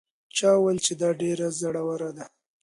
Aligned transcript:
چا 0.35 0.49
وویل 0.57 0.79
چې 0.85 0.93
دا 1.01 1.09
ډېره 1.21 1.47
زړه 1.61 1.81
وره 1.87 2.09
ده. 2.17 2.25